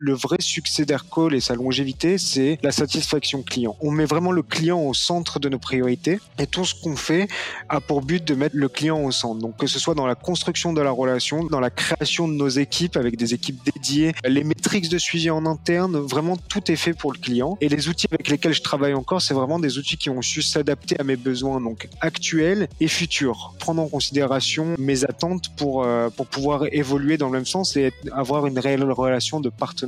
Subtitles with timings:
[0.00, 3.76] le vrai succès d'Aircall et sa longévité, c'est la satisfaction client.
[3.80, 7.26] On met vraiment le client au centre de nos priorités et tout ce qu'on fait
[7.68, 9.40] a pour but de mettre le client au centre.
[9.40, 12.48] Donc que ce soit dans la construction de la relation, dans la création de nos
[12.48, 16.94] équipes avec des équipes dédiées, les métriques de suivi en interne, vraiment tout est fait
[16.94, 17.58] pour le client.
[17.60, 20.42] Et les outils avec lesquels je travaille encore, c'est vraiment des outils qui ont su
[20.42, 26.08] s'adapter à mes besoins donc actuels et futurs, prendre en considération mes attentes pour euh,
[26.10, 29.87] pour pouvoir évoluer dans le même sens et avoir une réelle relation de partenariat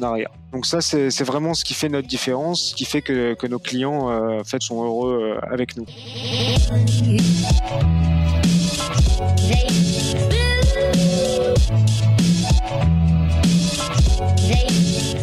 [0.52, 4.10] donc ça, c'est vraiment ce qui fait notre différence, ce qui fait que, nos clients
[4.10, 5.84] euh, en fait, sont heureux euh, avec nous.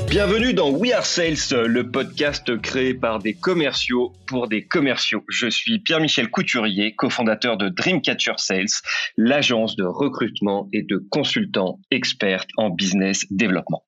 [0.09, 5.23] Bienvenue dans We Are Sales, le podcast créé par des commerciaux pour des commerciaux.
[5.27, 8.65] Je suis Pierre-Michel Couturier, cofondateur de Dreamcatcher Sales,
[9.17, 13.83] l'agence de recrutement et de consultants experts en business développement.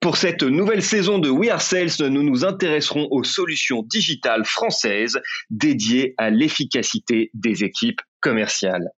[0.00, 5.18] Pour cette nouvelle saison de We Are Sales, nous nous intéresserons aux solutions digitales françaises
[5.50, 8.88] dédiées à l'efficacité des équipes commerciales.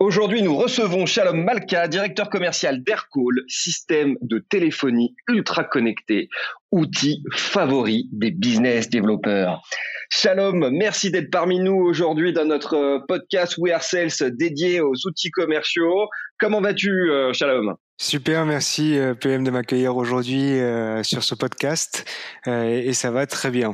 [0.00, 6.28] Aujourd'hui, nous recevons Shalom Malka, directeur commercial d'Aircall, système de téléphonie ultra connecté,
[6.70, 9.60] outil favori des business développeurs.
[10.08, 15.32] Shalom, merci d'être parmi nous aujourd'hui dans notre podcast We Are Sales dédié aux outils
[15.32, 16.06] commerciaux.
[16.38, 17.74] Comment vas-tu, euh, Shalom?
[17.96, 22.04] Super, merci euh, PM de m'accueillir aujourd'hui euh, sur ce podcast
[22.46, 23.72] et ça va très bien.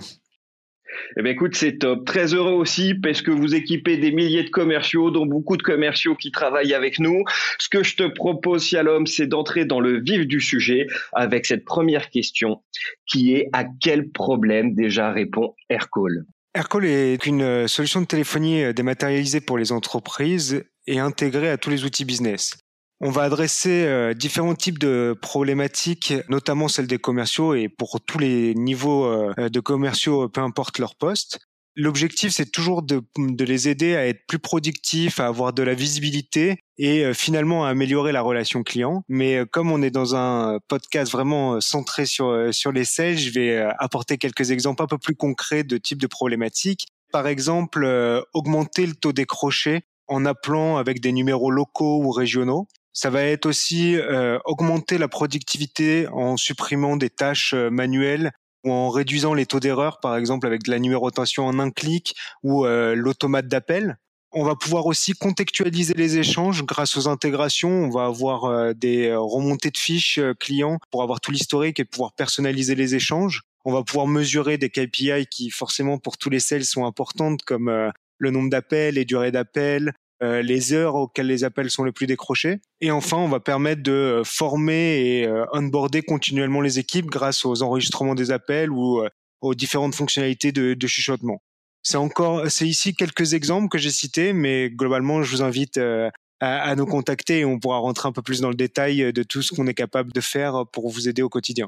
[1.17, 2.05] Eh bien, écoute, c'est top.
[2.05, 6.14] Très heureux aussi parce que vous équipez des milliers de commerciaux, dont beaucoup de commerciaux
[6.14, 7.25] qui travaillent avec nous.
[7.59, 11.65] Ce que je te propose, Shalom, c'est d'entrer dans le vif du sujet avec cette
[11.65, 12.62] première question
[13.06, 16.25] qui est à quel problème déjà répond Aircall?
[16.55, 21.84] Aircall est une solution de téléphonie dématérialisée pour les entreprises et intégrée à tous les
[21.84, 22.64] outils business.
[23.06, 28.19] On va adresser euh, différents types de problématiques, notamment celles des commerciaux et pour tous
[28.19, 31.38] les niveaux euh, de commerciaux, peu importe leur poste.
[31.77, 33.02] L'objectif, c'est toujours de,
[33.44, 37.69] les aider à être plus productifs, à avoir de la visibilité et euh, finalement à
[37.69, 39.03] améliorer la relation client.
[39.10, 43.69] Mais comme on est dans un podcast vraiment centré sur, sur les sales, je vais
[43.81, 46.87] apporter quelques exemples un peu plus concrets de types de problématiques.
[47.12, 47.87] Par exemple,
[48.32, 52.66] augmenter le taux décroché en appelant avec des numéros locaux ou régionaux.
[52.97, 58.31] Ça va être aussi euh, augmenter la productivité en supprimant des tâches euh, manuelles
[58.62, 62.15] ou en réduisant les taux d'erreur, par exemple avec de la numérotation en un clic
[62.44, 63.99] ou euh, l'automate d'appel.
[64.31, 67.71] On va pouvoir aussi contextualiser les échanges grâce aux intégrations.
[67.71, 72.75] On va avoir des remontées de fiches clients pour avoir tout l'historique et pouvoir personnaliser
[72.75, 73.43] les échanges.
[73.65, 77.93] On va pouvoir mesurer des KPI qui forcément pour tous les sales sont importantes comme
[78.19, 82.06] le nombre d'appels, les durées d'appels, euh, les heures auxquelles les appels sont les plus
[82.06, 82.60] décrochés.
[82.80, 87.44] Et enfin, on va permettre de euh, former et euh, onboarder continuellement les équipes grâce
[87.44, 89.02] aux enregistrements des appels ou
[89.41, 91.42] aux différentes fonctionnalités de, chuchotement.
[91.82, 96.10] C'est encore, c'est ici quelques exemples que j'ai cités, mais globalement, je vous invite à,
[96.41, 99.42] à, nous contacter et on pourra rentrer un peu plus dans le détail de tout
[99.42, 101.66] ce qu'on est capable de faire pour vous aider au quotidien.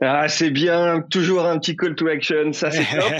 [0.00, 3.12] Ah, c'est bien, toujours un petit call to action, ça c'est top.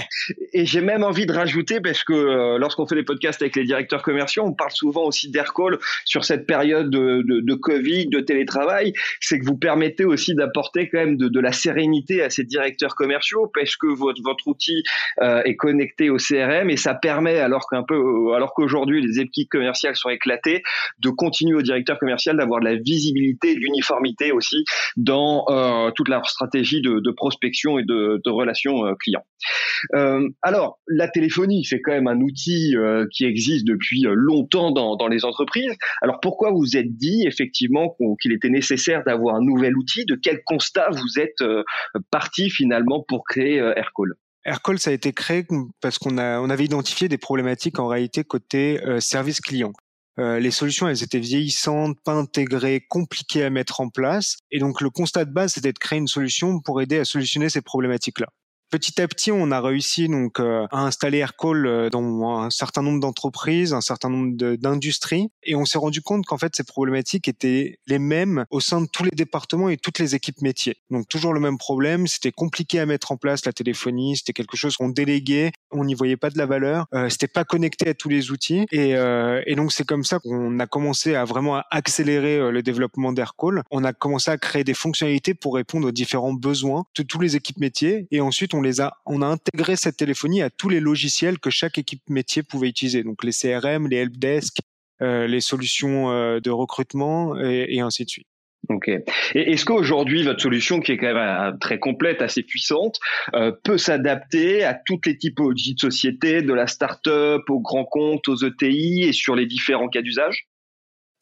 [0.53, 3.65] Et j'ai même envie de rajouter, parce que euh, lorsqu'on fait des podcasts avec les
[3.65, 8.21] directeurs commerciaux, on parle souvent aussi d'Aircall sur cette période de, de, de, Covid, de
[8.21, 12.45] télétravail, c'est que vous permettez aussi d'apporter quand même de, de, la sérénité à ces
[12.45, 14.81] directeurs commerciaux, parce que votre, votre outil
[15.21, 19.19] euh, est connecté au CRM et ça permet, alors qu'un peu, euh, alors qu'aujourd'hui les
[19.19, 20.63] équipes commerciales sont éclatées,
[20.99, 24.63] de continuer au directeur commercial d'avoir de la visibilité, de l'uniformité aussi
[24.95, 29.25] dans euh, toute leur stratégie de, prospection et de, relations euh, clients.
[29.95, 35.07] Euh, alors, la téléphonie, c'est quand même un outil euh, qui existe depuis longtemps dans,
[35.07, 35.71] les entreprises.
[36.01, 40.05] Alors, pourquoi vous êtes dit effectivement qu'il était nécessaire d'avoir un nouvel outil?
[40.05, 41.43] De quel constat vous êtes
[42.11, 44.13] parti finalement pour créer Aircall?
[44.45, 45.45] Aircall, ça a été créé
[45.81, 49.73] parce qu'on on avait identifié des problématiques en réalité côté service client.
[50.19, 54.37] Euh, les solutions, elles étaient vieillissantes, pas intégrées, compliquées à mettre en place.
[54.51, 57.49] Et donc le constat de base, c'était de créer une solution pour aider à solutionner
[57.49, 58.27] ces problématiques-là.
[58.69, 62.83] Petit à petit, on a réussi donc euh, à installer Aircall euh, dans un certain
[62.83, 67.27] nombre d'entreprises, un certain nombre d'industries, et on s'est rendu compte qu'en fait ces problématiques
[67.27, 70.77] étaient les mêmes au sein de tous les départements et toutes les équipes métiers.
[70.91, 74.55] Donc toujours le même problème, c'était compliqué à mettre en place la téléphonie, c'était quelque
[74.55, 77.95] chose qu'on déléguait, on n'y voyait pas de la valeur, euh, c'était pas connecté à
[77.95, 81.63] tous les outils, et, euh, et donc c'est comme ça qu'on a commencé à vraiment
[81.71, 83.63] accélérer le développement d'Aircall.
[83.71, 87.35] On a commencé à créer des fonctionnalités pour répondre aux différents besoins de tous les
[87.35, 90.79] équipes métiers, et ensuite on les a, on a intégré cette téléphonie à tous les
[90.79, 94.57] logiciels que chaque équipe métier pouvait utiliser, donc les CRM, les helpdesk,
[95.01, 98.27] euh, les solutions euh, de recrutement et, ainsi de suite.
[98.67, 98.91] Ok.
[99.33, 102.99] Est-ce qu'aujourd'hui votre solution, qui est quand même très complète, assez puissante,
[103.63, 108.35] peut s'adapter à toutes les typologies de sociétés, de la start-up aux grands comptes, aux
[108.35, 110.48] ETI et sur les différents cas d'usage?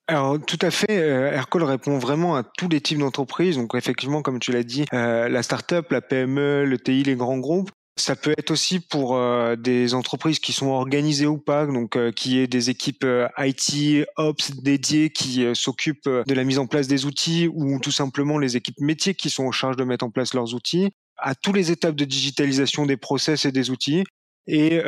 [0.10, 3.58] Alors tout à fait, euh, Aircall répond vraiment à tous les types d'entreprises.
[3.58, 7.38] Donc effectivement, comme tu l'as dit, euh, la start-up, la PME, le TI, les grands
[7.38, 7.72] groupes.
[8.00, 12.40] Ça peut être aussi pour euh, des entreprises qui sont organisées ou pas, donc qui
[12.40, 13.06] aient des équipes
[13.38, 18.38] IT, Ops dédiées qui s'occupent de la mise en place des outils, ou tout simplement
[18.38, 21.56] les équipes métiers qui sont en charge de mettre en place leurs outils, à toutes
[21.56, 24.04] les étapes de digitalisation des process et des outils,
[24.46, 24.80] et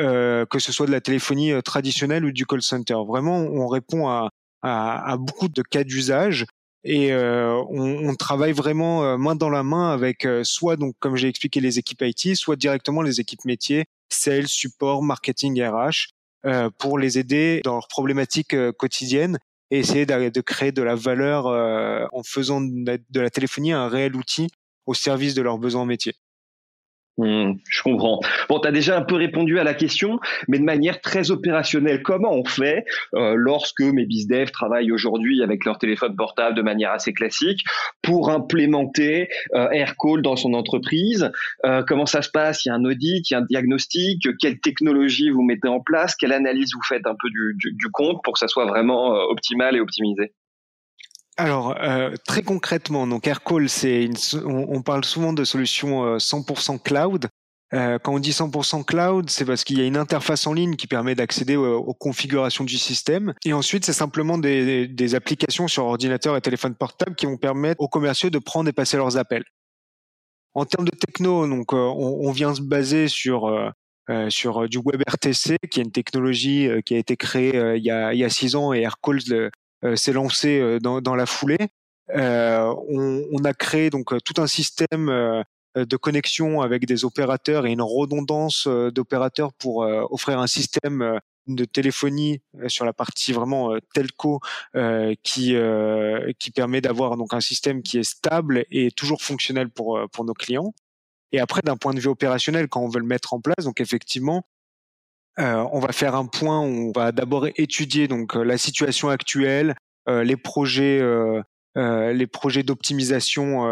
[0.48, 2.96] que ce soit de la téléphonie traditionnelle ou du call center.
[3.08, 4.30] Vraiment, on répond à,
[4.62, 6.46] à, à beaucoup de cas d'usage
[6.82, 10.94] et euh, on, on, travaille vraiment euh, main dans la main avec euh, soit donc
[10.98, 16.08] comme j'ai expliqué les équipes IT, soit directement les équipes métiers, sales, support, marketing, RH,
[16.46, 19.38] euh, pour les aider dans leurs problématiques quotidiennes
[19.70, 21.46] et essayer de, de, créer de la valeur
[22.12, 24.48] en faisant de la téléphonie un réel outil
[24.86, 26.14] au service de leurs besoins métiers.
[27.18, 28.20] Hmm, je comprends.
[28.48, 32.02] Bon, tu as déjà un peu répondu à la question, mais de manière très opérationnelle.
[32.02, 32.84] Comment on fait
[33.14, 37.60] euh, lorsque mes bizdev travaillent aujourd'hui avec leur téléphone portable de manière assez classique
[38.00, 41.30] pour implémenter euh, AirCall dans son entreprise?
[41.66, 42.64] Euh, Comment ça se passe?
[42.64, 44.26] Il y a un audit, il y a un diagnostic?
[44.38, 46.14] Quelle technologie vous mettez en place?
[46.14, 49.24] Quelle analyse vous faites un peu du, du, compte pour que ça soit vraiment euh,
[49.30, 50.32] optimal et optimisé?
[51.40, 54.10] Alors euh, très concrètement, donc Aircall, c'est
[54.44, 57.28] on, parle souvent de solutions 100% euh, cloud.
[57.72, 60.76] Euh, quand on dit 100% cloud, c'est parce qu'il y a une interface en ligne
[60.76, 63.32] qui permet d'accéder aux, configurations du système.
[63.46, 67.88] Et ensuite, c'est simplement des, applications sur ordinateur et téléphone portable qui vont permettre aux
[67.88, 69.44] commerciaux de prendre et passer leurs appels.
[70.52, 73.72] En termes de techno, donc on, vient se baser sur
[74.28, 78.18] sur du WebRTC, qui est une technologie qui a été créée il, y a, il
[78.18, 79.50] y a six ans et Aircall euh,
[79.96, 81.68] s'est lancé euh, dans, dans, la foulée.
[82.14, 85.44] Euh, on, on, a créé donc tout un système
[85.76, 92.40] de connexion avec des opérateurs et une redondance d'opérateurs pour offrir un système de téléphonie
[92.66, 94.40] sur la partie vraiment telco
[95.22, 95.54] qui
[96.40, 100.34] qui permet d'avoir donc un système qui est stable et toujours fonctionnel pour pour nos
[100.34, 100.74] clients.
[101.30, 103.80] Et après d'un point de vue opérationnel quand on veut le mettre en place donc
[103.80, 104.44] effectivement
[105.38, 106.60] euh, on va faire un point.
[106.60, 109.74] On va d'abord étudier donc euh, la situation actuelle,
[110.08, 111.00] euh, les projets,
[111.76, 113.64] les projets d'optimisation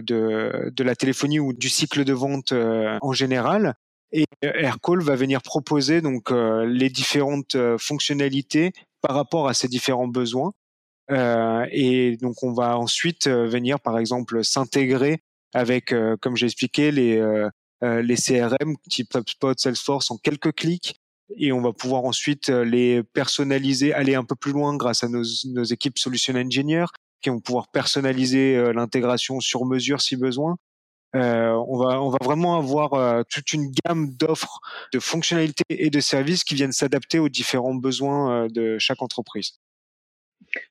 [0.00, 3.74] de, de la téléphonie ou du cycle de vente en général.
[4.10, 10.52] Et Aircall va venir proposer donc les différentes fonctionnalités par rapport à ces différents besoins.
[11.10, 15.20] et donc on va ensuite venir par exemple s'intégrer
[15.52, 17.20] avec, comme j'ai expliqué, les
[17.82, 21.01] les CRM type HubSpot, Salesforce en quelques clics
[21.36, 25.08] et on va pouvoir ensuite euh, les personnaliser, aller un peu plus loin grâce à
[25.08, 26.86] nos, équipes solution engineers
[27.22, 30.56] qui vont pouvoir personnaliser euh, l'intégration sur mesure si besoin.
[31.14, 34.60] Euh, on va on va vraiment avoir euh, toute une gamme d'offres,
[34.92, 39.58] de fonctionnalités et de services qui viennent s'adapter aux différents besoins de chaque entreprise.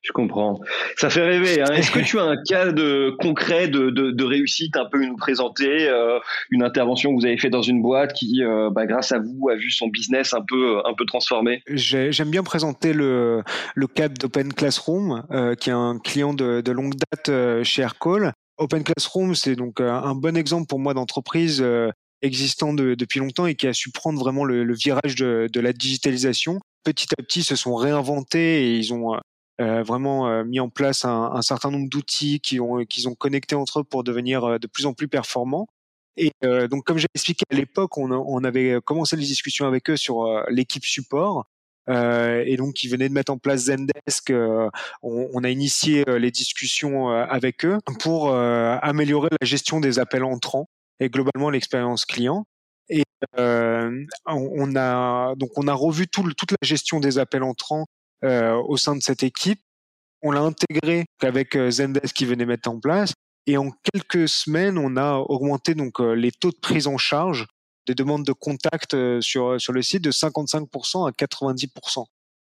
[0.02, 0.60] Je comprends.
[0.96, 1.60] Ça fait rêver.
[1.60, 1.72] Hein.
[1.72, 2.72] Est-ce que tu as un cas
[3.20, 6.18] concret de, réussite un peu nous présenter euh,
[6.50, 9.48] une intervention que vous avez fait dans une boîte qui, euh, bah, grâce à vous,
[9.48, 11.62] a vu son business un peu transformé?
[11.68, 13.42] J'aime bien présenter le
[13.74, 18.32] le cas d'Open Classroom, euh, qui est un client de, longue date chez Aircall.
[18.58, 21.64] Open Classroom, c'est donc un bon exemple pour moi d'entreprise
[22.22, 25.60] existant de, depuis longtemps et qui a su prendre vraiment le, le virage de, de
[25.60, 29.16] la digitalisation petit à petit se sont réinventés et ils ont
[29.62, 33.54] euh, vraiment euh, mis en place un, certain nombre d'outils qui ont qu'ils ont connectés
[33.54, 35.68] entre eux pour devenir euh, de plus en plus performants.
[36.18, 40.44] Et donc, comme j'ai expliqué à l'époque, on, avait commencé les discussions avec eux sur
[40.50, 41.46] l'équipe support.
[41.88, 44.28] Euh, et donc, ils venaient de mettre en place Zendesk.
[44.28, 44.68] Euh,
[45.02, 50.68] on, a initié les discussions avec eux pour améliorer la gestion des appels entrants
[51.00, 52.44] et globalement l'expérience client.
[52.90, 53.04] Et
[53.38, 57.86] on a donc on a revu tout, toute la gestion des appels entrants euh,
[58.22, 59.60] au sein de cette équipe.
[60.22, 63.12] On l'a intégré avec euh, Zendesk qui venait mettre en place.
[63.46, 67.46] Et en quelques semaines, on a augmenté donc euh, les taux de prise en charge
[67.88, 72.04] des demandes de contact sur sur le site de 55% à 90%.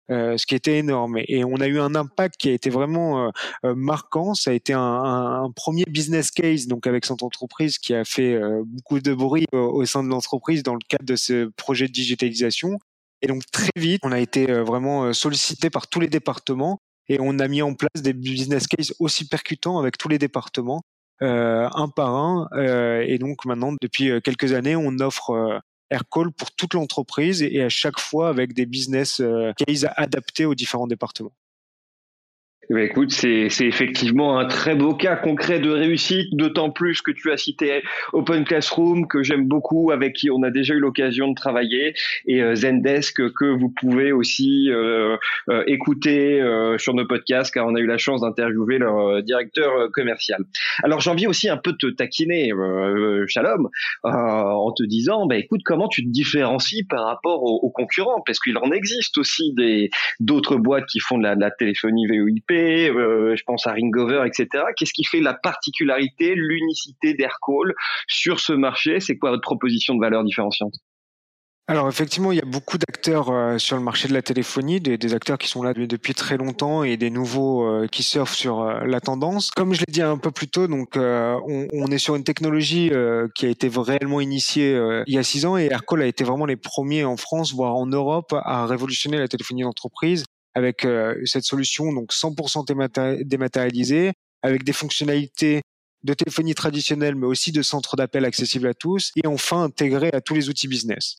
[0.09, 1.19] Euh, ce qui était énorme.
[1.27, 3.33] Et on a eu un impact qui a été vraiment
[3.65, 4.35] euh, marquant.
[4.35, 8.35] Ça a été un, un, premier business case donc avec cette entreprise qui a fait
[8.35, 11.93] euh, beaucoup de bruit au sein de l'entreprise dans le cadre de ce projet de
[11.93, 12.79] digitalisation.
[13.23, 16.81] Et donc très vite, on a été euh, vraiment euh, sollicité par tous les départements
[17.09, 20.83] et on a mis en place des business cases aussi percutants avec tous les départements,
[21.23, 22.49] euh, un par un.
[22.55, 25.59] Euh, et donc maintenant, depuis euh, quelques années, on offre euh,
[25.91, 29.23] AirCall pour toute l'entreprise et, à chaque fois avec des business
[29.57, 31.33] cases adaptés aux différents départements.
[32.69, 37.13] Eh ben, écoute, c'est effectivement un très beau cas concret de réussite, d'autant plus que
[37.13, 37.83] tu as cité
[38.13, 41.95] Open Classroom, que j'aime beaucoup, avec qui on a déjà eu l'occasion de travailler,
[42.27, 45.17] et euh, Zendesk, que vous pouvez aussi euh,
[45.49, 46.43] euh, écouter
[46.79, 50.43] sur nos podcasts, car on a eu la chance d'interviewer leur directeur commercial.
[50.83, 52.51] Alors j'ai envie aussi un peu de te taquiner,
[53.29, 53.69] Shalom,
[54.03, 58.57] en te disant, bah, écoute, comment tu te différencies par rapport aux, concurrents, parce qu'il
[58.59, 59.55] en existe aussi
[60.21, 64.65] d'autres boîtes qui font de la téléphonie VoIP, euh, je pense à Ringover, etc.
[64.77, 67.75] Qu'est-ce qui fait la particularité, l'unicité d'Aircall
[68.07, 69.01] sur ce marché?
[69.01, 70.75] C'est quoi votre proposition de valeur différenciante?
[71.69, 75.15] Alors effectivement, il y a beaucoup d'acteurs euh, sur le marché de la téléphonie, des,
[75.15, 79.01] acteurs qui sont là depuis très longtemps et des nouveaux euh, qui surfent sur la
[79.01, 79.51] tendance.
[79.51, 82.93] Comme je l'ai dit un peu plus tôt, donc on, est sur une technologie
[83.35, 86.47] qui a été réellement initiée il y a six ans et Aircall a été vraiment
[86.47, 90.25] les premiers en France, voire en Europe, à révolutionner la téléphonie d'entreprise
[90.57, 92.65] avec euh, cette solution donc 100%
[93.23, 95.61] dématérialisée, avec des fonctionnalités
[96.03, 100.23] de téléphonie traditionnelle, mais aussi de centres d'appel accessibles à tous, et enfin intégré à
[100.23, 101.19] tous les outils business.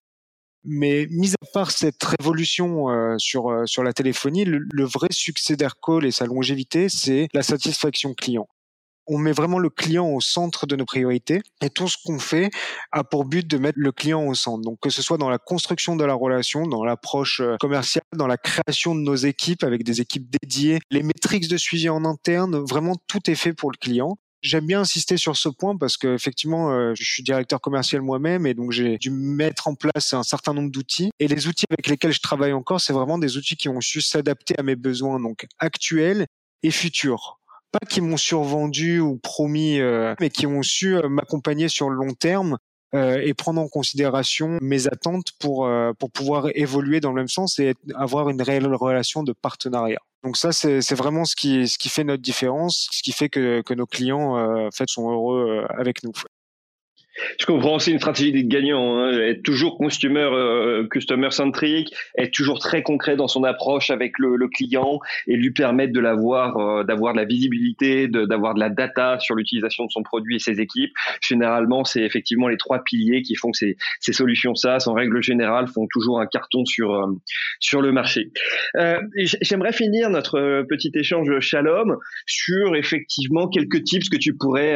[0.63, 5.09] Mais mis à part cette révolution euh, sur euh, sur la téléphonie, le, le vrai
[5.11, 8.47] succès d'Aircall et sa longévité, c'est la satisfaction client
[9.07, 12.49] on met vraiment le client au centre de nos priorités et tout ce qu'on fait
[12.91, 14.63] a pour but de mettre le client au centre.
[14.63, 18.27] Donc que ce soit dans la construction de la relation, dans l'approche euh, commerciale, dans
[18.27, 22.57] la création de nos équipes avec des équipes dédiées, les métriques de suivi en interne,
[22.57, 24.17] vraiment tout est fait pour le client.
[24.41, 28.45] J'aime bien insister sur ce point parce que effectivement, euh, je suis directeur commercial moi-même
[28.45, 31.09] et donc j'ai dû mettre en place un certain nombre d'outils.
[31.19, 33.99] Et les outils avec lesquels je travaille encore, c'est vraiment des outils qui ont su
[33.99, 36.27] s'adapter à mes besoins donc actuels
[36.61, 37.36] et futurs
[37.71, 41.95] pas qui m'ont survendu ou promis, euh, mais qui ont su euh, m'accompagner sur le
[41.95, 42.57] long terme
[42.95, 45.69] euh, et prendre en considération mes attentes pour
[45.99, 49.99] pour pouvoir évoluer dans le même sens et avoir une réelle relation de partenariat.
[50.23, 53.61] Donc ça, c'est vraiment ce qui ce qui fait notre différence, ce qui fait que
[53.61, 56.13] que nos clients en fait sont heureux avec nous.
[57.39, 59.11] Je comprends, c'est une stratégie d'être gagnant, hein.
[59.11, 64.37] être toujours customer, euh, customer centric, être toujours très concret dans son approche avec le,
[64.47, 69.19] client et lui permettre de l'avoir, euh, d'avoir de la visibilité, d'avoir de, la data
[69.19, 70.91] sur l'utilisation de son produit et ses équipes.
[71.21, 73.57] Généralement, c'est effectivement les trois piliers qui font que
[73.99, 77.07] ces, solutions SaaS, en règle générale, font toujours un carton sur euh,
[77.59, 78.31] sur le marché.
[79.41, 84.73] J'aimerais finir notre petit échange Shalom sur effectivement quelques tips que tu pourrais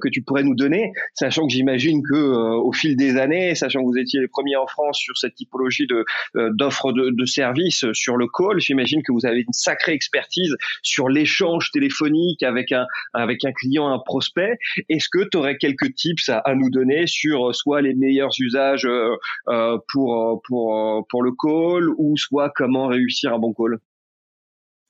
[0.00, 3.54] que tu pourrais nous donner, sachant que j'imagine j'imagine que euh, au fil des années,
[3.54, 6.04] sachant que vous étiez les premiers en France sur cette typologie de
[6.36, 10.56] euh, d'offres de, de services sur le call, j'imagine que vous avez une sacrée expertise
[10.82, 14.58] sur l'échange téléphonique avec un avec un client, un prospect.
[14.88, 18.32] Est-ce que tu aurais quelques tips à, à, nous donner sur euh, soit les meilleurs
[18.38, 23.78] usages euh, pour pour pour le call ou soit comment réussir un bon call?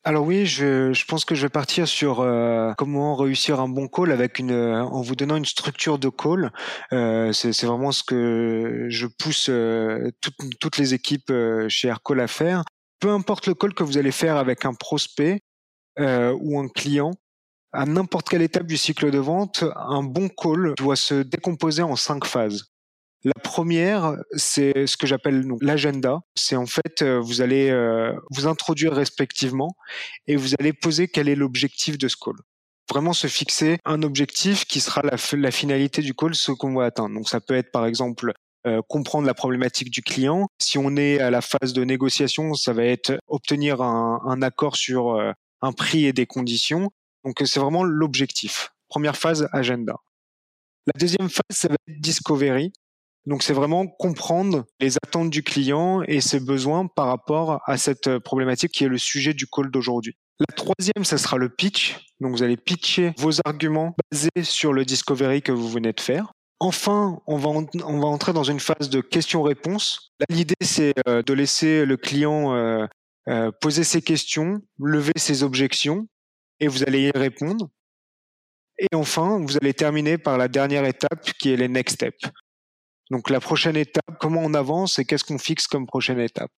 [0.08, 4.10] Alors oui, je, pense que je vais partir sur euh, comment réussir un bon call
[4.10, 6.50] avec une, euh, en vous donnant une structure de call.
[6.94, 9.50] Euh, c'est vraiment ce que je pousse
[10.60, 11.30] toutes, les équipes
[11.68, 12.64] chez Aircall à faire.
[13.00, 15.42] Peu importe le call que vous allez faire avec un prospect
[15.98, 17.10] ou un client,
[17.74, 21.96] à n'importe quelle étape du cycle de vente, un bon call doit se décomposer en
[21.96, 22.64] cinq phases.
[23.24, 26.20] La première, c'est ce que j'appelle l'agenda.
[26.36, 29.74] C'est en fait, euh, vous allez euh, vous introduire respectivement
[30.28, 32.36] et vous allez poser quel est l'objectif de ce call.
[32.88, 37.14] Vraiment se fixer un objectif qui sera la, finalité du call, ce qu'on va atteindre.
[37.14, 38.32] Donc ça peut être par exemple
[38.66, 40.46] euh, comprendre la problématique du client.
[40.60, 44.76] Si on est à la phase de négociation, ça va être obtenir un, un accord
[44.76, 45.20] sur
[45.60, 46.90] un prix et des conditions.
[47.24, 48.70] Donc c'est vraiment l'objectif.
[48.88, 49.96] Première phase, agenda.
[50.86, 52.72] La deuxième phase, ça va être discovery.
[53.28, 58.18] Donc c'est vraiment comprendre les attentes du client et ses besoins par rapport à cette
[58.20, 60.16] problématique qui est le sujet du call d'aujourd'hui.
[60.40, 61.98] La troisième, ça sera le pitch.
[62.20, 66.32] Donc vous allez pitcher vos arguments basés sur le discovery que vous venez de faire.
[66.58, 67.50] Enfin, on va,
[68.06, 70.14] entrer dans une phase de questions-réponses.
[70.30, 72.86] L'idée, c'est euh, de laisser le client euh,
[73.28, 76.08] euh, poser ses questions, lever ses objections,
[76.60, 77.68] et vous allez y répondre.
[78.78, 82.32] Et enfin, vous allez terminer par la dernière étape qui est les next steps.
[83.10, 86.50] Donc la prochaine étape, comment on avance et qu'est-ce qu'on fixe comme prochaine étape?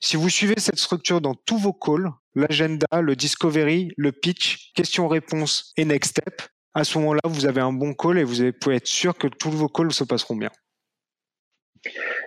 [0.00, 5.72] Si vous suivez cette structure dans tous vos calls, l'agenda, le discovery, le pitch, question-réponse
[5.76, 8.86] et next step, à ce moment-là, vous avez un bon call et vous pouvez être
[8.86, 10.50] sûr que tous vos calls se passeront bien.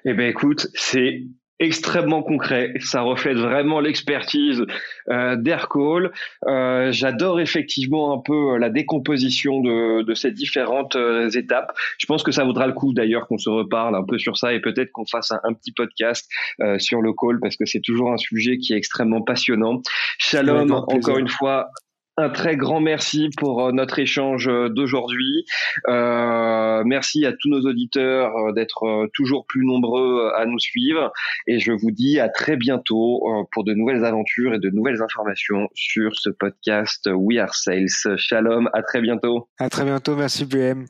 [0.05, 1.23] Eh bien, écoute, c'est
[1.59, 2.73] extrêmement concret.
[2.79, 4.65] Ça reflète vraiment l'expertise
[5.09, 6.11] euh, d'Aircall.
[6.47, 11.73] Euh, J'adore effectivement un peu la décomposition de, de ces différentes euh, étapes.
[11.97, 14.53] Je pense que ça vaudra le coup d'ailleurs qu'on se reparle un peu sur ça
[14.53, 16.29] et peut-être qu'on fasse un, un, petit podcast
[16.59, 19.81] euh, sur le call parce que c'est toujours un sujet qui est extrêmement passionnant.
[20.17, 21.69] Shalom, encore une fois,
[22.17, 25.45] un très grand merci pour euh, notre échange euh, d'aujourd'hui.
[25.87, 31.11] Euh, merci à tous nos auditeurs euh, d'être toujours plus nombreux à nous suivre
[31.47, 35.69] et je vous dis à très bientôt pour de nouvelles aventures et de nouvelles informations
[35.73, 38.17] sur ce podcast We Are Sales.
[38.17, 39.47] Shalom, à très bientôt.
[39.59, 40.85] À très bientôt, merci BM.